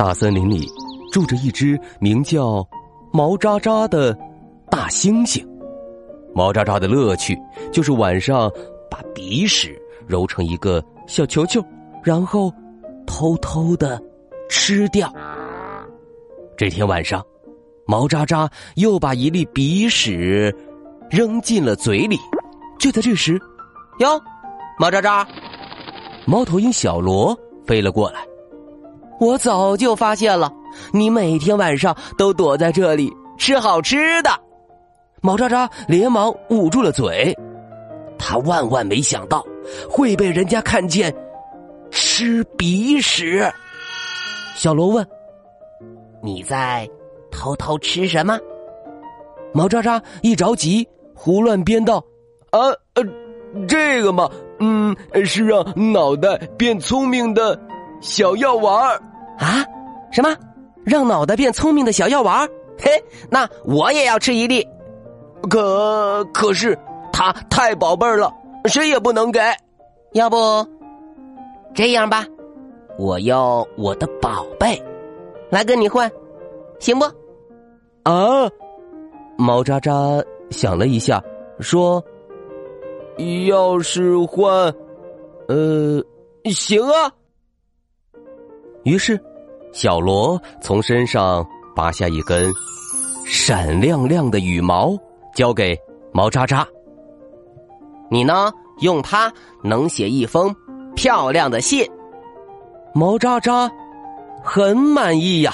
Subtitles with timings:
[0.00, 0.66] 大森林里
[1.12, 2.66] 住着一只名叫
[3.12, 4.16] 毛渣渣的
[4.70, 5.46] 大猩猩。
[6.34, 7.38] 毛渣渣的乐趣
[7.70, 8.50] 就是晚上
[8.90, 11.62] 把鼻屎揉成一个小球球，
[12.02, 12.50] 然后
[13.06, 14.02] 偷偷的
[14.48, 15.12] 吃掉。
[16.56, 17.22] 这天晚上，
[17.84, 20.50] 毛渣渣又把一粒鼻屎
[21.10, 22.16] 扔进了嘴里。
[22.78, 23.38] 就在这时，
[23.98, 24.18] 哟，
[24.78, 25.28] 毛渣渣，
[26.24, 28.29] 猫头鹰小罗飞了过来。
[29.20, 30.50] 我早就发现了，
[30.92, 34.30] 你每天晚上都躲在这里吃好吃的。
[35.20, 37.36] 毛渣渣连忙捂住了嘴，
[38.18, 39.44] 他万万没想到
[39.90, 41.14] 会被人家看见
[41.90, 43.46] 吃鼻屎。
[44.56, 45.06] 小罗问
[46.24, 46.88] ：“你在
[47.30, 48.38] 偷偷吃什么？”
[49.52, 52.02] 毛渣渣一着急，胡乱编道
[52.50, 52.60] ：“啊
[52.94, 53.04] 呃，
[53.68, 57.58] 这个嘛，嗯，是让脑袋变聪明的
[58.00, 58.98] 小药丸儿。”
[59.40, 59.64] 啊，
[60.12, 60.36] 什么？
[60.84, 62.48] 让脑袋变聪明的小药丸？
[62.78, 62.90] 嘿，
[63.28, 64.66] 那我也要吃一粒。
[65.50, 66.78] 可可是
[67.12, 68.32] 它太宝贝儿了，
[68.64, 69.40] 谁也不能给。
[70.12, 70.66] 要不
[71.74, 72.26] 这样吧，
[72.98, 74.82] 我要我的宝贝
[75.50, 76.10] 来跟你换，
[76.78, 77.04] 行不？
[78.04, 78.50] 啊！
[79.36, 79.92] 毛渣渣
[80.50, 81.22] 想了一下，
[81.60, 82.02] 说
[83.46, 84.74] ：“要是换，
[85.48, 86.02] 呃，
[86.44, 87.12] 行啊。”
[88.84, 89.20] 于是。
[89.72, 92.50] 小罗从身上拔下一根
[93.24, 94.96] 闪亮亮的羽毛，
[95.34, 95.78] 交给
[96.12, 96.66] 毛渣渣。
[98.10, 98.50] 你呢？
[98.80, 99.30] 用它
[99.62, 100.56] 能写一封
[100.96, 101.86] 漂亮的信。
[102.94, 103.70] 毛渣渣
[104.42, 105.52] 很满意呀，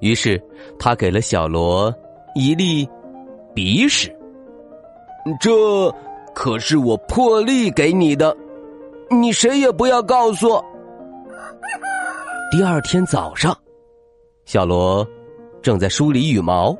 [0.00, 0.38] 于是
[0.78, 1.90] 他给了小罗
[2.34, 2.86] 一粒
[3.54, 4.14] 鼻屎。
[5.40, 5.90] 这
[6.34, 8.36] 可是我破例给你的，
[9.10, 10.62] 你谁也不要告诉。
[12.50, 13.54] 第二天早上，
[14.46, 15.06] 小罗
[15.60, 16.74] 正在梳理羽毛，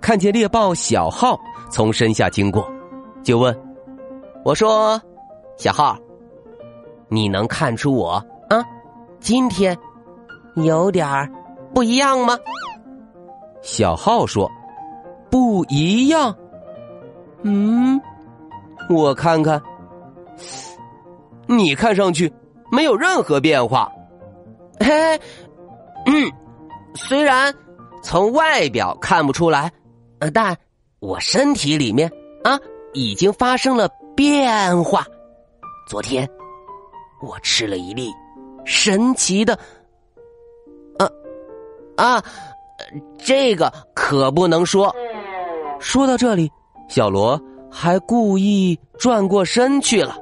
[0.00, 1.38] 看见猎豹小号
[1.70, 2.66] 从身下经过，
[3.22, 3.54] 就问
[4.42, 4.98] ：“我说，
[5.58, 5.98] 小号，
[7.08, 8.12] 你能看出我
[8.48, 8.64] 啊，
[9.20, 9.76] 今天
[10.54, 11.30] 有点
[11.74, 12.34] 不一样吗？”
[13.60, 14.50] 小号说
[15.30, 16.34] ：“不一样。”
[17.44, 18.00] 嗯，
[18.88, 19.60] 我看看，
[21.46, 22.32] 你看上去
[22.70, 23.92] 没有任何变化。
[24.82, 25.20] 嘿，
[26.06, 26.32] 嗯，
[26.96, 27.54] 虽然
[28.02, 29.70] 从外表看不出来，
[30.34, 30.56] 但
[30.98, 32.10] 我身体里面
[32.42, 32.58] 啊
[32.92, 35.06] 已经发生了变化。
[35.88, 36.28] 昨天
[37.22, 38.10] 我吃了一粒
[38.64, 39.56] 神奇的，
[40.98, 41.08] 啊
[41.96, 42.24] 啊，
[43.18, 44.92] 这个可不能说。
[45.78, 46.50] 说到这里，
[46.88, 47.40] 小罗
[47.70, 50.16] 还故意转过身去了。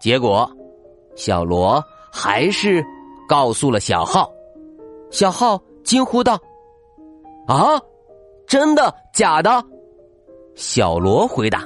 [0.00, 0.48] 结果，
[1.16, 2.84] 小罗还是。
[3.30, 4.28] 告诉了小浩，
[5.12, 6.36] 小浩惊呼道
[7.46, 7.80] ：“啊，
[8.44, 9.64] 真的假的？”
[10.56, 11.64] 小罗回答：“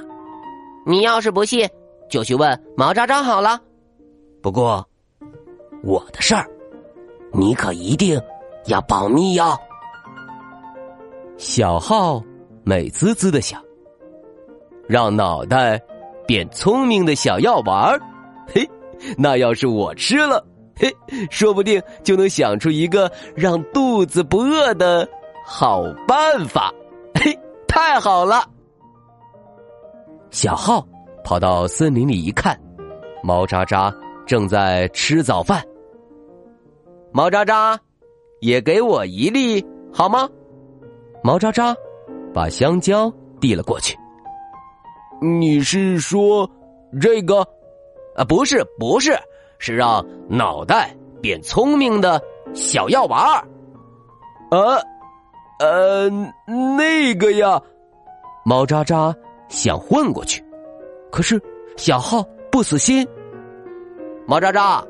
[0.85, 1.67] 你要是不信，
[2.07, 3.59] 就去问毛渣渣好了。
[4.43, 4.87] 不过，
[5.83, 6.47] 我的事儿，
[7.33, 8.21] 你可一定
[8.67, 9.57] 要保密哟。”
[11.35, 12.23] 小浩
[12.63, 13.59] 美滋滋的想
[14.87, 15.81] ：“让脑袋
[16.27, 17.99] 变聪明的小药丸儿，
[18.53, 18.69] 嘿，
[19.17, 20.45] 那要是我吃了。”
[20.77, 20.93] 嘿，
[21.31, 25.07] 说不定就能想出一个让肚子不饿的
[25.45, 26.73] 好办法。
[27.13, 27.37] 嘿，
[27.67, 28.43] 太好了！
[30.31, 30.85] 小浩
[31.23, 32.59] 跑到森林里一看，
[33.23, 33.93] 毛渣渣
[34.25, 35.63] 正在吃早饭。
[37.11, 37.79] 毛渣渣，
[38.41, 40.29] 也给我一粒好吗？
[41.23, 41.75] 毛渣渣
[42.33, 43.97] 把香蕉递了过去。
[45.21, 46.49] 你是说
[46.99, 47.39] 这个？
[48.17, 49.17] 啊，不是，不是。
[49.65, 52.21] 是让脑袋变聪明的
[52.53, 53.43] 小药丸儿，
[54.51, 54.79] 呃，
[55.57, 56.07] 呃，
[56.77, 57.59] 那个呀，
[58.45, 59.11] 猫渣渣
[59.49, 60.45] 想混过去，
[61.11, 61.41] 可是
[61.77, 63.07] 小浩不死心。
[64.27, 64.85] 猫渣渣，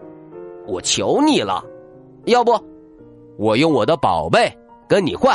[0.67, 1.63] 我求你了，
[2.25, 2.51] 要不
[3.37, 4.53] 我用我的宝贝
[4.89, 5.33] 跟你换？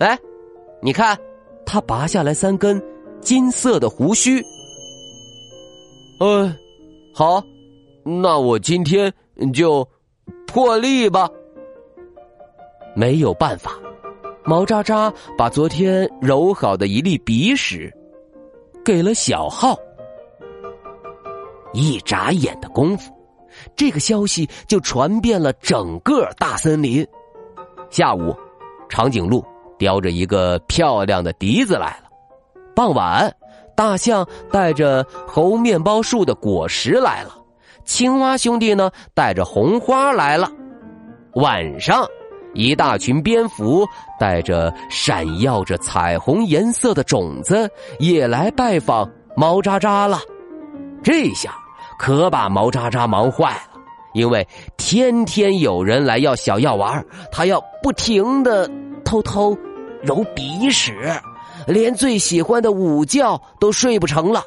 [0.00, 0.18] 哎，
[0.82, 1.18] 你看，
[1.64, 2.78] 他拔下来三根
[3.22, 4.38] 金色的胡须。
[6.20, 6.54] 嗯，
[7.14, 7.42] 好，
[8.04, 9.12] 那我今天
[9.52, 9.86] 就
[10.46, 11.28] 破例吧。
[12.94, 13.78] 没有办法，
[14.44, 17.92] 毛渣渣把昨天揉好的一粒鼻屎
[18.84, 19.76] 给了小浩。
[21.72, 23.12] 一眨眼的功夫，
[23.76, 27.06] 这个消息就传遍了整个大森林。
[27.88, 28.36] 下午，
[28.88, 29.44] 长颈鹿
[29.78, 32.10] 叼着一个漂亮的笛子来了。
[32.74, 33.34] 傍晚。
[33.74, 37.34] 大象带着猴面包树的果实来了，
[37.84, 40.50] 青蛙兄弟呢带着红花来了。
[41.34, 42.06] 晚上，
[42.54, 43.86] 一大群蝙蝠
[44.20, 50.18] 带着闪耀着彩虹颜色的种子也来拜访毛渣渣了。
[51.02, 51.54] 这下
[51.98, 53.80] 可把毛渣渣忙坏了，
[54.12, 54.46] 因为
[54.76, 58.70] 天天有人来要小药丸，他要不停的
[59.04, 59.56] 偷偷
[60.02, 60.94] 揉鼻屎。
[61.66, 64.42] 连最喜欢的午觉都睡不成了，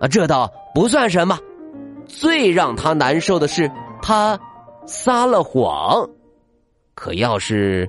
[0.00, 1.38] 啊，这倒不算什么。
[2.06, 3.70] 最让他难受的是，
[4.00, 4.38] 他
[4.86, 6.08] 撒了谎。
[6.94, 7.88] 可要是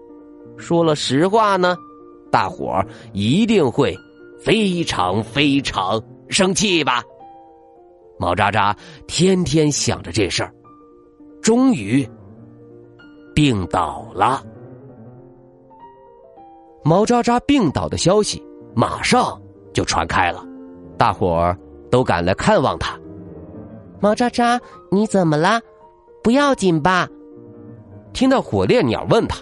[0.57, 1.75] 说了实话呢，
[2.31, 3.95] 大伙儿一定会
[4.39, 7.03] 非常非常生气吧？
[8.19, 8.75] 毛渣渣
[9.07, 10.51] 天天想着这事儿，
[11.41, 12.07] 终于
[13.35, 14.43] 病倒了。
[16.83, 18.43] 毛渣渣病倒的消息。
[18.75, 19.41] 马上
[19.73, 20.45] 就传开了，
[20.99, 21.57] 大伙儿
[21.89, 22.96] 都赶来看望他。
[23.99, 24.59] 毛渣渣，
[24.91, 25.59] 你怎么了？
[26.23, 27.07] 不要紧吧？
[28.13, 29.37] 听到火烈鸟问他，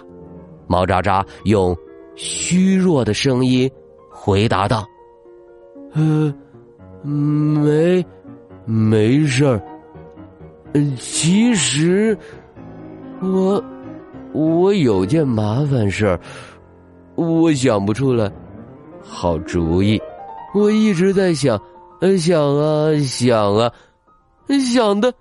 [0.66, 1.76] 毛渣渣用
[2.14, 3.70] 虚弱的声音
[4.10, 4.86] 回答道
[5.94, 6.34] ：“呃，
[7.02, 8.04] 没，
[8.64, 9.60] 没事儿。
[10.98, 12.16] 其实，
[13.20, 13.62] 我，
[14.32, 16.20] 我有件麻烦事儿，
[17.14, 18.30] 我想不出来。”
[19.00, 20.00] 好主意，
[20.52, 21.58] 我一直在想，
[22.18, 23.72] 想啊想啊，
[24.60, 25.12] 想的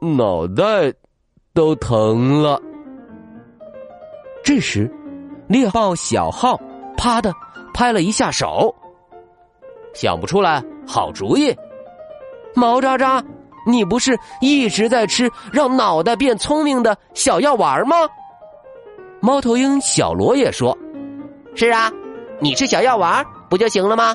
[0.00, 0.92] 脑袋
[1.54, 2.60] 都疼了。
[4.42, 4.90] 这时，
[5.46, 6.58] 猎豹小号
[6.96, 7.32] 啪的
[7.72, 8.74] 拍了一下手，
[9.94, 11.54] 想不出来好主意。
[12.54, 13.22] 毛渣渣，
[13.66, 17.96] 你不是一直在吃让脑袋变聪明的小药丸吗？
[19.20, 20.76] 猫头鹰小罗也说
[21.54, 21.90] ：“是啊。”
[22.40, 24.14] 你吃小药丸不就行了吗？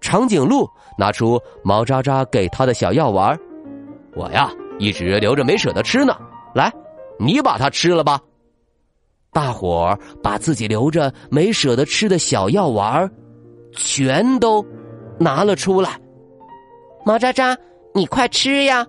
[0.00, 3.38] 长颈鹿拿出毛渣渣给他的小药丸，
[4.14, 6.16] 我呀一直留着没舍得吃呢。
[6.54, 6.72] 来，
[7.18, 8.20] 你把它吃了吧。
[9.32, 13.10] 大伙儿把自己留着没舍得吃的小药丸
[13.72, 14.64] 全都
[15.18, 16.00] 拿了出来。
[17.04, 17.56] 毛渣渣，
[17.94, 18.86] 你快吃呀！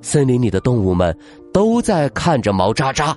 [0.00, 1.16] 森林里的动物们
[1.52, 3.16] 都在看着毛渣渣。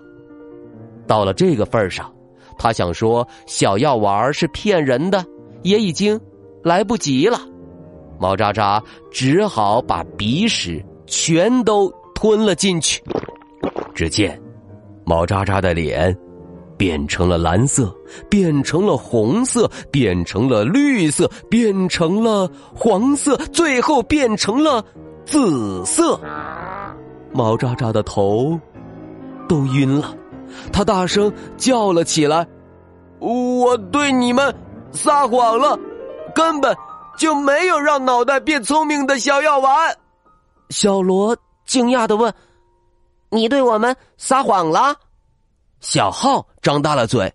[1.05, 2.11] 到了这个份上。
[2.55, 5.25] 他想说小药丸是骗人的，
[5.63, 6.19] 也已经
[6.63, 7.39] 来不及了。
[8.23, 8.81] 毛渣渣
[9.11, 13.03] 只好把鼻屎全都吞了进去。
[13.93, 14.41] 只见
[15.03, 16.17] 毛渣渣的脸
[16.77, 17.93] 变成了蓝色，
[18.29, 24.81] 变成了红色，变成了绿色，变成了黄色，最后变成了
[25.25, 26.17] 紫色。
[27.33, 28.57] 毛渣渣的头
[29.49, 30.15] 都晕了。
[30.71, 32.47] 他大声叫了起来
[33.19, 34.55] ：“我对你们
[34.93, 35.77] 撒谎了，
[36.33, 36.73] 根本
[37.17, 39.97] 就没有让脑袋变聪明的小药丸。”
[40.69, 42.33] 小罗惊讶的问
[43.29, 44.95] ：“你对我们撒谎了？”
[45.81, 47.31] 小浩张大了嘴：“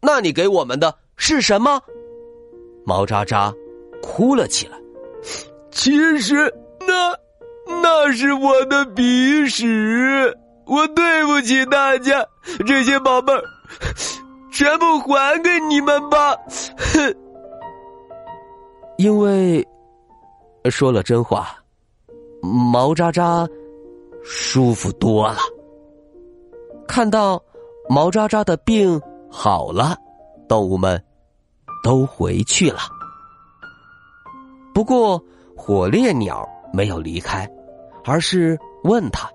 [0.00, 1.80] 那你给我们的是什么？”
[2.86, 3.52] 毛渣渣
[4.02, 4.76] 哭了起来
[5.70, 6.52] ：“其实
[6.86, 7.16] 那
[7.82, 12.24] 那是我的鼻屎。”我对不起大家，
[12.66, 13.42] 这些宝贝儿，
[14.52, 16.36] 全部还给你们吧。
[16.94, 17.14] 哼，
[19.02, 19.66] 因为
[20.70, 21.56] 说了真话，
[22.40, 23.48] 毛渣渣
[24.22, 25.38] 舒服多了。
[26.86, 27.42] 看到
[27.88, 29.96] 毛渣渣的病好了，
[30.48, 31.02] 动物们
[31.82, 32.78] 都回去了。
[34.72, 35.20] 不过
[35.56, 37.50] 火烈鸟没有离开，
[38.04, 39.28] 而是问他。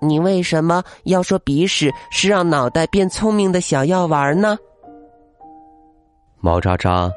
[0.00, 4.56] 你为什么要说鼻屎是让脑袋变聪明的小药丸呢？
[6.40, 7.12] 毛渣渣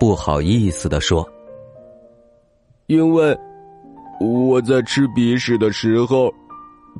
[0.00, 1.28] 不好意思的说
[2.88, 3.38] ：“因为
[4.18, 6.32] 我在吃鼻屎的时候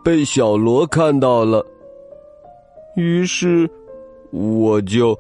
[0.05, 1.65] 被小罗看到了，
[2.97, 3.69] 于是
[4.31, 5.19] 我就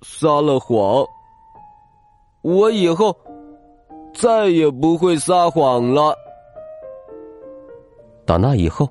[0.00, 1.06] 撒了谎。
[2.40, 3.14] 我以后
[4.14, 6.16] 再也不会撒谎了。”
[8.24, 8.88] 到那以后，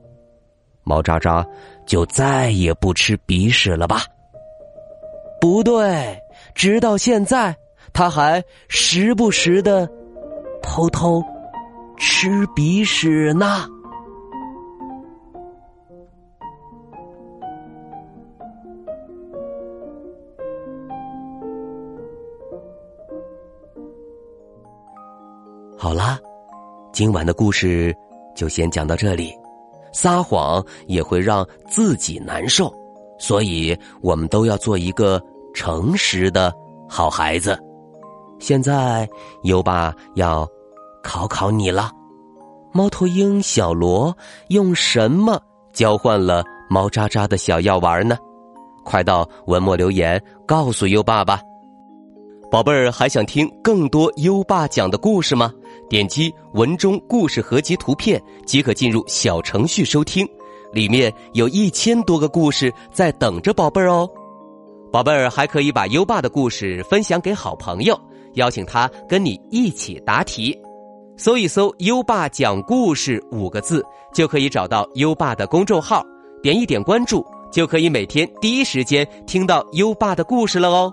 [0.84, 1.44] 毛渣渣
[1.88, 4.02] 就再也不吃鼻屎了吧？
[5.42, 6.16] 不对，
[6.54, 7.56] 直到现在，
[7.94, 9.88] 他还时不时的
[10.64, 11.24] 偷偷
[11.98, 13.68] 吃鼻屎呢。
[25.78, 26.20] 好啦，
[26.92, 27.96] 今晚的故事
[28.36, 29.32] 就先讲到这里。
[29.92, 32.74] 撒谎也会让自己难受，
[33.20, 35.22] 所以我们都要做一个
[35.54, 36.52] 诚实的
[36.90, 37.56] 好孩子。
[38.44, 39.08] 现在
[39.44, 40.46] 优爸要
[41.02, 41.90] 考考你了：
[42.74, 44.14] 猫头鹰小罗
[44.50, 48.18] 用什么交换了猫渣渣的小药丸呢？
[48.84, 51.40] 快到文末留言告诉优爸吧。
[52.52, 55.50] 宝贝儿，还想听更多优爸讲的故事吗？
[55.90, 60.28] 点击文中故事合集图片即可进入小程序收听，
[60.74, 64.06] 里面有一千多个故事在等着宝贝儿哦。
[64.92, 67.98] 宝贝儿还可以把优爸的故事分享给好朋友，
[68.34, 70.58] 邀请他跟你一起答题。
[71.16, 76.04] 搜一搜“优爸讲故事”五个字，就可以找到优爸的公众号，
[76.42, 80.92] 点一点关注，就可以每天第一时间听到优爸的故事了哦。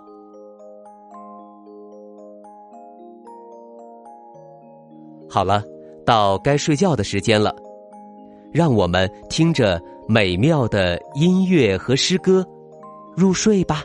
[5.29, 5.63] 好了，
[6.05, 7.55] 到该睡觉的时间了，
[8.53, 12.45] 让我们听着美妙的音乐和诗歌
[13.17, 13.83] 入睡吧。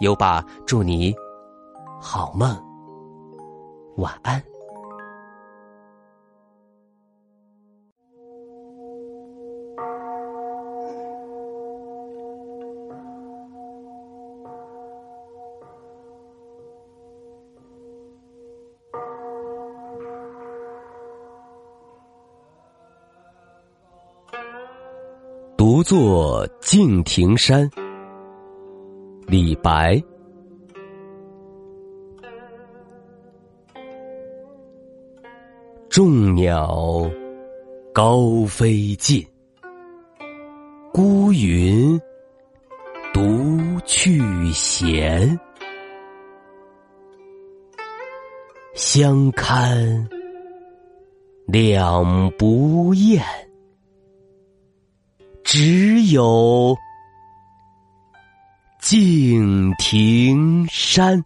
[0.00, 1.12] 优爸祝你
[2.00, 2.54] 好梦，
[3.96, 4.42] 晚安。
[25.56, 27.70] 独坐敬亭山，
[29.26, 30.02] 李白。
[35.94, 37.08] 众鸟
[37.92, 39.24] 高飞尽，
[40.92, 41.96] 孤云
[43.12, 44.20] 独去
[44.50, 45.38] 闲。
[48.74, 50.08] 相看
[51.46, 53.24] 两不厌。
[55.44, 56.76] 只有
[58.80, 61.24] 敬亭山，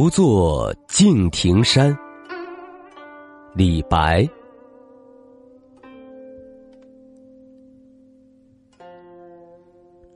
[0.00, 1.94] 独坐敬亭山。
[3.52, 4.26] 李白。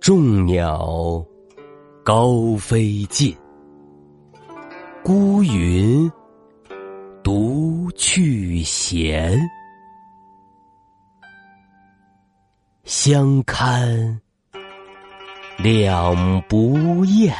[0.00, 1.22] 众鸟
[2.02, 3.36] 高飞尽，
[5.02, 6.10] 孤云
[7.22, 9.38] 独去闲。
[12.84, 14.18] 相看
[15.58, 17.36] 两不厌，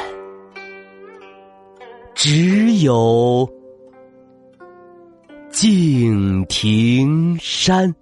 [2.26, 3.46] 只有
[5.50, 7.94] 敬亭山。